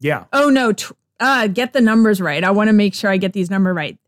Yeah. 0.00 0.24
Oh, 0.32 0.50
no. 0.50 0.72
Tr- 0.72 0.92
uh, 1.20 1.46
get 1.46 1.72
the 1.72 1.80
numbers 1.80 2.20
right. 2.20 2.44
I 2.44 2.50
want 2.50 2.68
to 2.68 2.72
make 2.72 2.94
sure 2.94 3.10
I 3.10 3.16
get 3.16 3.32
these 3.32 3.50
numbers 3.50 3.74
right. 3.74 3.98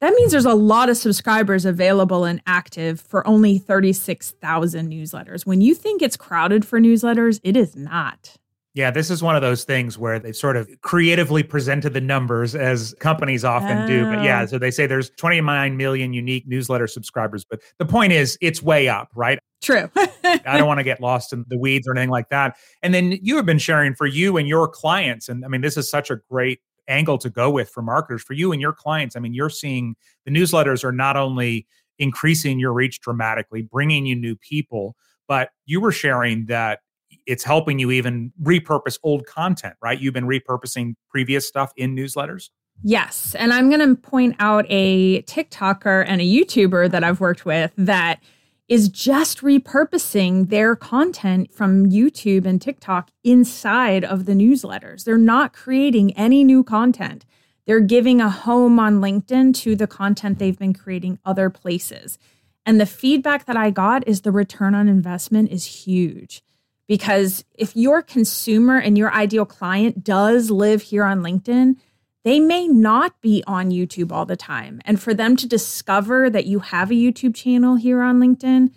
That 0.00 0.14
means 0.14 0.32
there's 0.32 0.44
a 0.44 0.54
lot 0.54 0.88
of 0.88 0.96
subscribers 0.96 1.64
available 1.64 2.24
and 2.24 2.42
active 2.44 3.00
for 3.00 3.24
only 3.24 3.58
36,000 3.58 4.90
newsletters. 4.90 5.46
When 5.46 5.60
you 5.60 5.76
think 5.76 6.02
it's 6.02 6.16
crowded 6.16 6.64
for 6.64 6.80
newsletters, 6.80 7.40
it 7.44 7.56
is 7.56 7.76
not. 7.76 8.36
Yeah, 8.74 8.90
this 8.90 9.10
is 9.10 9.22
one 9.22 9.36
of 9.36 9.42
those 9.42 9.64
things 9.64 9.98
where 9.98 10.18
they've 10.18 10.34
sort 10.34 10.56
of 10.56 10.68
creatively 10.80 11.42
presented 11.42 11.92
the 11.92 12.00
numbers 12.00 12.54
as 12.54 12.94
companies 13.00 13.44
often 13.44 13.78
oh. 13.82 13.86
do. 13.86 14.04
But 14.06 14.24
yeah, 14.24 14.42
oh. 14.42 14.46
so 14.46 14.58
they 14.58 14.70
say 14.70 14.86
there's 14.86 15.10
29 15.10 15.76
million 15.76 16.14
unique 16.14 16.46
newsletter 16.46 16.86
subscribers. 16.86 17.44
But 17.44 17.60
the 17.78 17.84
point 17.84 18.12
is, 18.12 18.38
it's 18.40 18.62
way 18.62 18.88
up, 18.88 19.10
right? 19.14 19.38
True. 19.62 19.90
I 20.24 20.56
don't 20.56 20.66
want 20.66 20.78
to 20.78 20.84
get 20.84 21.00
lost 21.00 21.32
in 21.32 21.44
the 21.48 21.58
weeds 21.58 21.86
or 21.86 21.92
anything 21.92 22.10
like 22.10 22.30
that. 22.30 22.56
And 22.82 22.94
then 22.94 23.18
you 23.22 23.36
have 23.36 23.44
been 23.44 23.58
sharing 23.58 23.94
for 23.94 24.06
you 24.06 24.38
and 24.38 24.48
your 24.48 24.66
clients. 24.68 25.28
And 25.28 25.44
I 25.44 25.48
mean, 25.48 25.60
this 25.60 25.76
is 25.76 25.90
such 25.90 26.10
a 26.10 26.16
great 26.30 26.60
angle 26.88 27.18
to 27.18 27.30
go 27.30 27.50
with 27.50 27.68
for 27.68 27.82
marketers, 27.82 28.22
for 28.22 28.32
you 28.32 28.52
and 28.52 28.60
your 28.60 28.72
clients. 28.72 29.16
I 29.16 29.20
mean, 29.20 29.34
you're 29.34 29.50
seeing 29.50 29.96
the 30.24 30.32
newsletters 30.32 30.82
are 30.82 30.92
not 30.92 31.16
only 31.16 31.66
increasing 31.98 32.58
your 32.58 32.72
reach 32.72 33.00
dramatically, 33.00 33.62
bringing 33.62 34.06
you 34.06 34.16
new 34.16 34.34
people, 34.34 34.96
but 35.28 35.50
you 35.66 35.80
were 35.80 35.92
sharing 35.92 36.46
that 36.46 36.80
it's 37.26 37.44
helping 37.44 37.78
you 37.78 37.90
even 37.90 38.32
repurpose 38.42 38.98
old 39.02 39.26
content, 39.26 39.74
right? 39.82 40.00
You've 40.00 40.14
been 40.14 40.26
repurposing 40.26 40.94
previous 41.08 41.46
stuff 41.46 41.72
in 41.76 41.94
newsletters. 41.94 42.50
Yes. 42.82 43.34
And 43.38 43.52
I'm 43.52 43.70
going 43.70 43.86
to 43.86 44.00
point 44.00 44.36
out 44.38 44.66
a 44.68 45.22
TikToker 45.22 46.04
and 46.06 46.20
a 46.20 46.24
YouTuber 46.24 46.90
that 46.90 47.04
I've 47.04 47.20
worked 47.20 47.44
with 47.44 47.72
that 47.76 48.20
is 48.68 48.88
just 48.88 49.40
repurposing 49.40 50.48
their 50.48 50.74
content 50.74 51.52
from 51.52 51.90
YouTube 51.90 52.46
and 52.46 52.60
TikTok 52.60 53.10
inside 53.22 54.04
of 54.04 54.24
the 54.24 54.32
newsletters. 54.32 55.04
They're 55.04 55.18
not 55.18 55.52
creating 55.52 56.16
any 56.16 56.42
new 56.42 56.64
content. 56.64 57.24
They're 57.66 57.80
giving 57.80 58.20
a 58.20 58.30
home 58.30 58.78
on 58.78 59.00
LinkedIn 59.00 59.54
to 59.56 59.76
the 59.76 59.86
content 59.86 60.38
they've 60.38 60.58
been 60.58 60.74
creating 60.74 61.18
other 61.24 61.50
places. 61.50 62.18
And 62.64 62.80
the 62.80 62.86
feedback 62.86 63.44
that 63.46 63.56
I 63.56 63.70
got 63.70 64.06
is 64.08 64.22
the 64.22 64.32
return 64.32 64.74
on 64.74 64.88
investment 64.88 65.50
is 65.50 65.64
huge. 65.64 66.42
Because 66.92 67.42
if 67.54 67.74
your 67.74 68.02
consumer 68.02 68.76
and 68.76 68.98
your 68.98 69.10
ideal 69.14 69.46
client 69.46 70.04
does 70.04 70.50
live 70.50 70.82
here 70.82 71.04
on 71.04 71.22
LinkedIn, 71.22 71.76
they 72.22 72.38
may 72.38 72.68
not 72.68 73.18
be 73.22 73.42
on 73.46 73.70
YouTube 73.70 74.12
all 74.12 74.26
the 74.26 74.36
time. 74.36 74.78
And 74.84 75.00
for 75.00 75.14
them 75.14 75.34
to 75.36 75.48
discover 75.48 76.28
that 76.28 76.44
you 76.44 76.58
have 76.58 76.90
a 76.90 76.94
YouTube 76.94 77.34
channel 77.34 77.76
here 77.76 78.02
on 78.02 78.20
LinkedIn 78.20 78.72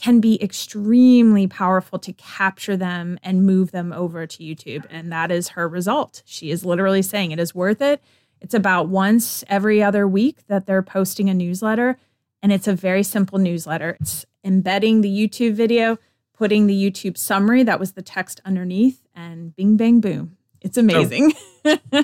can 0.00 0.18
be 0.18 0.42
extremely 0.42 1.46
powerful 1.46 2.00
to 2.00 2.12
capture 2.14 2.76
them 2.76 3.20
and 3.22 3.46
move 3.46 3.70
them 3.70 3.92
over 3.92 4.26
to 4.26 4.42
YouTube. 4.42 4.84
And 4.90 5.12
that 5.12 5.30
is 5.30 5.50
her 5.50 5.68
result. 5.68 6.24
She 6.26 6.50
is 6.50 6.64
literally 6.64 7.02
saying 7.02 7.30
it 7.30 7.38
is 7.38 7.54
worth 7.54 7.80
it. 7.80 8.02
It's 8.40 8.52
about 8.54 8.88
once 8.88 9.44
every 9.46 9.80
other 9.80 10.08
week 10.08 10.44
that 10.48 10.66
they're 10.66 10.82
posting 10.82 11.30
a 11.30 11.34
newsletter. 11.34 11.98
And 12.42 12.50
it's 12.50 12.66
a 12.66 12.74
very 12.74 13.04
simple 13.04 13.38
newsletter. 13.38 13.96
It's 14.00 14.26
embedding 14.42 15.02
the 15.02 15.08
YouTube 15.08 15.52
video 15.52 15.98
putting 16.40 16.66
the 16.66 16.90
YouTube 16.90 17.18
summary, 17.18 17.62
that 17.62 17.78
was 17.78 17.92
the 17.92 18.00
text 18.00 18.40
underneath, 18.46 19.06
and 19.14 19.54
bing, 19.56 19.76
bang, 19.76 20.00
boom. 20.00 20.38
It's 20.62 20.78
amazing. 20.78 21.34
So, 21.66 21.76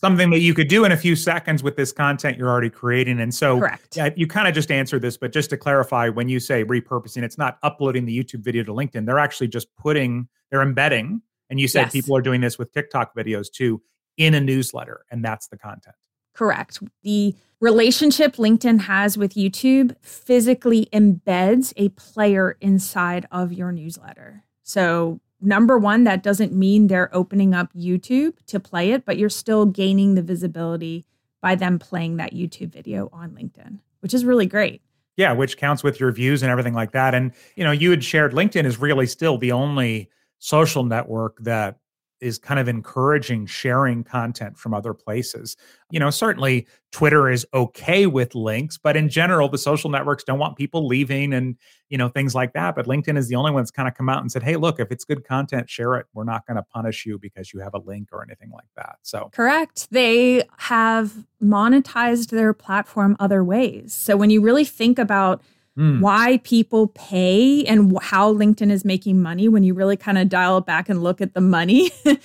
something 0.00 0.30
that 0.30 0.38
you 0.38 0.54
could 0.54 0.68
do 0.68 0.86
in 0.86 0.92
a 0.92 0.96
few 0.96 1.14
seconds 1.14 1.62
with 1.62 1.76
this 1.76 1.92
content 1.92 2.38
you're 2.38 2.48
already 2.48 2.70
creating. 2.70 3.20
And 3.20 3.34
so 3.34 3.58
Correct. 3.58 3.94
Yeah, 3.94 4.08
you 4.16 4.26
kind 4.26 4.48
of 4.48 4.54
just 4.54 4.70
answered 4.70 5.02
this, 5.02 5.18
but 5.18 5.34
just 5.34 5.50
to 5.50 5.58
clarify, 5.58 6.08
when 6.08 6.30
you 6.30 6.40
say 6.40 6.64
repurposing, 6.64 7.24
it's 7.24 7.36
not 7.36 7.58
uploading 7.62 8.06
the 8.06 8.18
YouTube 8.18 8.40
video 8.40 8.62
to 8.64 8.72
LinkedIn. 8.72 9.04
They're 9.04 9.18
actually 9.18 9.48
just 9.48 9.68
putting, 9.76 10.28
they're 10.50 10.62
embedding, 10.62 11.20
and 11.50 11.60
you 11.60 11.68
said 11.68 11.82
yes. 11.82 11.92
people 11.92 12.16
are 12.16 12.22
doing 12.22 12.40
this 12.40 12.58
with 12.58 12.72
TikTok 12.72 13.14
videos 13.14 13.52
too, 13.52 13.82
in 14.16 14.32
a 14.32 14.40
newsletter, 14.40 15.04
and 15.10 15.22
that's 15.22 15.48
the 15.48 15.58
content. 15.58 15.96
Correct. 16.34 16.80
The 17.02 17.34
relationship 17.60 18.36
LinkedIn 18.36 18.82
has 18.82 19.16
with 19.16 19.34
YouTube 19.34 19.96
physically 20.02 20.88
embeds 20.92 21.72
a 21.76 21.88
player 21.90 22.56
inside 22.60 23.26
of 23.30 23.52
your 23.52 23.72
newsletter. 23.72 24.44
So, 24.62 25.20
number 25.40 25.78
one, 25.78 26.04
that 26.04 26.22
doesn't 26.22 26.52
mean 26.52 26.88
they're 26.88 27.14
opening 27.14 27.54
up 27.54 27.72
YouTube 27.72 28.34
to 28.46 28.60
play 28.60 28.90
it, 28.92 29.04
but 29.04 29.16
you're 29.16 29.30
still 29.30 29.64
gaining 29.64 30.14
the 30.14 30.22
visibility 30.22 31.06
by 31.40 31.54
them 31.54 31.78
playing 31.78 32.16
that 32.16 32.32
YouTube 32.34 32.72
video 32.72 33.08
on 33.12 33.30
LinkedIn, 33.30 33.78
which 34.00 34.14
is 34.14 34.24
really 34.24 34.46
great. 34.46 34.82
Yeah, 35.16 35.32
which 35.32 35.56
counts 35.56 35.84
with 35.84 36.00
your 36.00 36.10
views 36.10 36.42
and 36.42 36.50
everything 36.50 36.74
like 36.74 36.92
that. 36.92 37.14
And, 37.14 37.32
you 37.54 37.62
know, 37.62 37.70
you 37.70 37.90
had 37.90 38.02
shared 38.02 38.32
LinkedIn 38.32 38.64
is 38.64 38.78
really 38.80 39.06
still 39.06 39.38
the 39.38 39.52
only 39.52 40.10
social 40.38 40.82
network 40.82 41.38
that 41.40 41.78
is 42.24 42.38
kind 42.38 42.58
of 42.58 42.68
encouraging 42.68 43.44
sharing 43.44 44.02
content 44.02 44.56
from 44.56 44.72
other 44.72 44.94
places. 44.94 45.56
You 45.90 46.00
know, 46.00 46.08
certainly 46.08 46.66
Twitter 46.90 47.28
is 47.28 47.46
okay 47.52 48.06
with 48.06 48.34
links, 48.34 48.78
but 48.78 48.96
in 48.96 49.08
general, 49.08 49.48
the 49.48 49.58
social 49.58 49.90
networks 49.90 50.24
don't 50.24 50.38
want 50.38 50.56
people 50.56 50.86
leaving 50.86 51.34
and, 51.34 51.56
you 51.90 51.98
know, 51.98 52.08
things 52.08 52.34
like 52.34 52.54
that. 52.54 52.74
But 52.74 52.86
LinkedIn 52.86 53.18
is 53.18 53.28
the 53.28 53.34
only 53.34 53.50
one 53.50 53.62
that's 53.62 53.70
kind 53.70 53.86
of 53.86 53.94
come 53.94 54.08
out 54.08 54.22
and 54.22 54.32
said, 54.32 54.42
hey, 54.42 54.56
look, 54.56 54.80
if 54.80 54.90
it's 54.90 55.04
good 55.04 55.24
content, 55.24 55.68
share 55.68 55.96
it. 55.96 56.06
We're 56.14 56.24
not 56.24 56.46
going 56.46 56.56
to 56.56 56.62
punish 56.62 57.04
you 57.04 57.18
because 57.18 57.52
you 57.52 57.60
have 57.60 57.74
a 57.74 57.78
link 57.78 58.08
or 58.10 58.24
anything 58.24 58.50
like 58.50 58.68
that. 58.76 58.96
So, 59.02 59.30
correct. 59.32 59.88
They 59.90 60.44
have 60.56 61.12
monetized 61.42 62.30
their 62.30 62.54
platform 62.54 63.16
other 63.20 63.44
ways. 63.44 63.92
So 63.92 64.16
when 64.16 64.30
you 64.30 64.40
really 64.40 64.64
think 64.64 64.98
about, 64.98 65.42
mm. 65.78 66.00
why 66.00 66.38
people 66.44 66.88
pay 66.88 67.64
and 67.64 67.98
how 68.02 68.32
LinkedIn 68.32 68.70
is 68.70 68.84
making 68.84 69.20
money 69.20 69.48
when 69.48 69.62
you 69.62 69.74
really 69.74 69.96
kind 69.96 70.18
of 70.18 70.28
dial 70.28 70.58
it 70.58 70.66
back 70.66 70.88
and 70.88 71.02
look 71.02 71.20
at 71.20 71.34
the 71.34 71.40
money. 71.40 71.90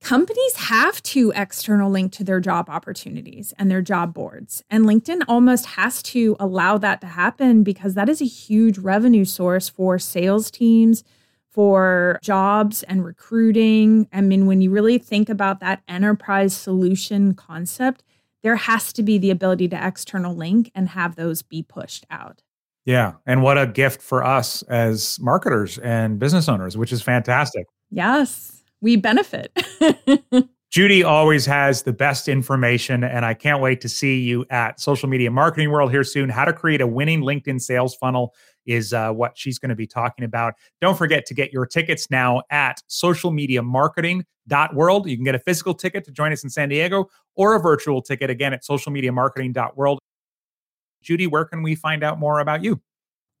Companies 0.00 0.56
have 0.56 1.02
to 1.02 1.32
external 1.34 1.90
link 1.90 2.12
to 2.12 2.24
their 2.24 2.38
job 2.38 2.70
opportunities 2.70 3.52
and 3.58 3.68
their 3.68 3.82
job 3.82 4.14
boards. 4.14 4.62
And 4.70 4.84
LinkedIn 4.84 5.22
almost 5.26 5.66
has 5.66 6.02
to 6.04 6.36
allow 6.38 6.78
that 6.78 7.00
to 7.00 7.08
happen 7.08 7.64
because 7.64 7.94
that 7.94 8.08
is 8.08 8.20
a 8.20 8.26
huge 8.26 8.78
revenue 8.78 9.24
source 9.24 9.68
for 9.68 9.98
sales 9.98 10.52
teams, 10.52 11.02
for 11.50 12.20
jobs 12.22 12.84
and 12.84 13.04
recruiting. 13.04 14.08
I 14.12 14.20
mean, 14.20 14.46
when 14.46 14.60
you 14.60 14.70
really 14.70 14.98
think 14.98 15.28
about 15.28 15.58
that 15.60 15.82
enterprise 15.88 16.54
solution 16.54 17.34
concept, 17.34 18.04
there 18.42 18.54
has 18.54 18.92
to 18.92 19.02
be 19.02 19.18
the 19.18 19.30
ability 19.30 19.66
to 19.68 19.86
external 19.86 20.34
link 20.34 20.70
and 20.76 20.90
have 20.90 21.16
those 21.16 21.42
be 21.42 21.64
pushed 21.64 22.06
out. 22.08 22.42
Yeah. 22.88 23.12
And 23.26 23.42
what 23.42 23.58
a 23.58 23.66
gift 23.66 24.00
for 24.00 24.24
us 24.24 24.62
as 24.62 25.20
marketers 25.20 25.76
and 25.76 26.18
business 26.18 26.48
owners, 26.48 26.74
which 26.74 26.90
is 26.90 27.02
fantastic. 27.02 27.66
Yes, 27.90 28.62
we 28.80 28.96
benefit. 28.96 29.52
Judi 30.74 31.04
always 31.04 31.44
has 31.44 31.82
the 31.82 31.92
best 31.92 32.28
information, 32.28 33.04
and 33.04 33.26
I 33.26 33.34
can't 33.34 33.60
wait 33.60 33.82
to 33.82 33.90
see 33.90 34.20
you 34.20 34.46
at 34.48 34.80
Social 34.80 35.06
Media 35.06 35.30
Marketing 35.30 35.70
World 35.70 35.90
here 35.90 36.02
soon. 36.02 36.30
How 36.30 36.46
to 36.46 36.52
create 36.54 36.80
a 36.80 36.86
winning 36.86 37.20
LinkedIn 37.20 37.60
sales 37.60 37.94
funnel 37.94 38.34
is 38.64 38.94
uh, 38.94 39.12
what 39.12 39.36
she's 39.36 39.58
going 39.58 39.68
to 39.68 39.76
be 39.76 39.86
talking 39.86 40.24
about. 40.24 40.54
Don't 40.80 40.96
forget 40.96 41.26
to 41.26 41.34
get 41.34 41.52
your 41.52 41.66
tickets 41.66 42.10
now 42.10 42.40
at 42.50 42.80
socialmediamarketing.world. 42.88 45.10
You 45.10 45.16
can 45.16 45.24
get 45.24 45.34
a 45.34 45.40
physical 45.40 45.74
ticket 45.74 46.06
to 46.06 46.10
join 46.10 46.32
us 46.32 46.42
in 46.42 46.48
San 46.48 46.70
Diego 46.70 47.10
or 47.36 47.54
a 47.54 47.60
virtual 47.60 48.00
ticket 48.00 48.30
again 48.30 48.54
at 48.54 48.62
socialmediamarketing.world. 48.62 49.98
Judi, 51.04 51.28
where 51.28 51.44
can 51.44 51.62
we 51.62 51.74
find 51.74 52.02
out 52.02 52.18
more 52.18 52.40
about 52.40 52.62
you? 52.62 52.80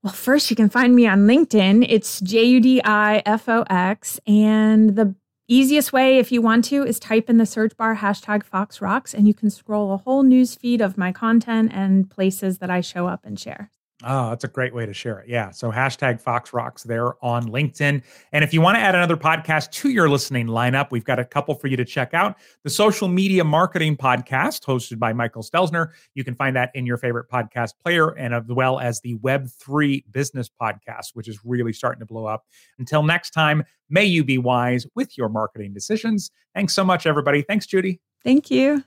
Well, 0.02 0.12
first, 0.12 0.48
you 0.48 0.56
can 0.56 0.68
find 0.68 0.94
me 0.94 1.06
on 1.06 1.26
LinkedIn. 1.26 1.84
It's 1.88 2.20
J 2.20 2.44
U 2.44 2.60
D 2.60 2.80
I 2.84 3.22
F 3.26 3.48
O 3.48 3.64
X. 3.68 4.20
And 4.26 4.94
the 4.94 5.14
easiest 5.48 5.92
way, 5.92 6.18
if 6.18 6.30
you 6.30 6.40
want 6.40 6.64
to, 6.66 6.84
is 6.84 7.00
type 7.00 7.28
in 7.28 7.38
the 7.38 7.46
search 7.46 7.76
bar 7.76 7.96
hashtag 7.96 8.44
Fox 8.44 8.80
Rocks, 8.80 9.12
and 9.12 9.26
you 9.26 9.34
can 9.34 9.50
scroll 9.50 9.92
a 9.92 9.96
whole 9.96 10.22
news 10.22 10.54
feed 10.54 10.80
of 10.80 10.96
my 10.96 11.10
content 11.10 11.72
and 11.74 12.08
places 12.08 12.58
that 12.58 12.70
I 12.70 12.80
show 12.80 13.08
up 13.08 13.24
and 13.24 13.40
share. 13.40 13.70
Oh, 14.04 14.28
that's 14.28 14.44
a 14.44 14.48
great 14.48 14.72
way 14.72 14.86
to 14.86 14.94
share 14.94 15.18
it. 15.18 15.28
Yeah. 15.28 15.50
So 15.50 15.72
hashtag 15.72 16.20
Fox 16.20 16.52
Rocks 16.52 16.84
there 16.84 17.22
on 17.24 17.48
LinkedIn. 17.48 18.00
And 18.30 18.44
if 18.44 18.54
you 18.54 18.60
want 18.60 18.76
to 18.76 18.80
add 18.80 18.94
another 18.94 19.16
podcast 19.16 19.72
to 19.72 19.88
your 19.88 20.08
listening 20.08 20.46
lineup, 20.46 20.92
we've 20.92 21.04
got 21.04 21.18
a 21.18 21.24
couple 21.24 21.56
for 21.56 21.66
you 21.66 21.76
to 21.76 21.84
check 21.84 22.14
out. 22.14 22.36
The 22.62 22.70
Social 22.70 23.08
Media 23.08 23.42
Marketing 23.42 23.96
Podcast, 23.96 24.64
hosted 24.64 25.00
by 25.00 25.12
Michael 25.12 25.42
Stelzner. 25.42 25.88
You 26.14 26.22
can 26.22 26.36
find 26.36 26.54
that 26.54 26.70
in 26.74 26.86
your 26.86 26.96
favorite 26.96 27.28
podcast 27.28 27.72
player, 27.82 28.10
and 28.10 28.32
as 28.32 28.44
well 28.46 28.78
as 28.78 29.00
the 29.00 29.16
Web3 29.16 30.04
Business 30.12 30.48
Podcast, 30.48 31.14
which 31.14 31.26
is 31.26 31.40
really 31.44 31.72
starting 31.72 31.98
to 31.98 32.06
blow 32.06 32.26
up. 32.26 32.44
Until 32.78 33.02
next 33.02 33.30
time, 33.30 33.64
may 33.90 34.04
you 34.04 34.22
be 34.22 34.38
wise 34.38 34.86
with 34.94 35.18
your 35.18 35.28
marketing 35.28 35.74
decisions. 35.74 36.30
Thanks 36.54 36.72
so 36.72 36.84
much, 36.84 37.04
everybody. 37.04 37.42
Thanks, 37.42 37.66
Judi. 37.66 37.98
Thank 38.22 38.48
you. 38.48 38.84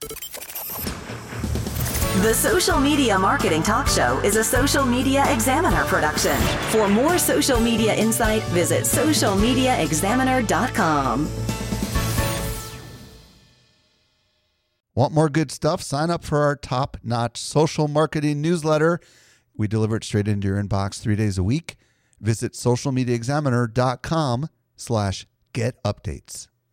The 2.19 2.33
Social 2.33 2.77
Media 2.77 3.17
Marketing 3.17 3.63
Talk 3.63 3.87
Show 3.87 4.19
is 4.19 4.35
a 4.35 4.43
Social 4.43 4.85
Media 4.85 5.23
Examiner 5.31 5.85
production. 5.85 6.35
For 6.69 6.89
more 6.89 7.17
social 7.17 7.57
media 7.57 7.95
insight, 7.95 8.43
visit 8.51 8.83
socialmediaexaminer.com. 8.83 11.29
Want 14.93 15.13
more 15.13 15.29
good 15.29 15.51
stuff? 15.51 15.81
Sign 15.81 16.09
up 16.09 16.25
for 16.25 16.39
our 16.39 16.57
top-notch 16.57 17.37
social 17.37 17.87
marketing 17.87 18.41
newsletter. 18.41 18.99
We 19.55 19.69
deliver 19.69 19.95
it 19.95 20.03
straight 20.03 20.27
into 20.27 20.49
your 20.49 20.61
inbox 20.61 20.99
three 20.99 21.15
days 21.15 21.37
a 21.37 21.43
week. 21.43 21.77
Visit 22.19 22.51
socialmediaexaminer.com 22.51 24.49
slash 24.75 25.25
get 25.53 25.81
updates. 25.83 26.49